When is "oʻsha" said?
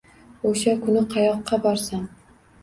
0.51-0.73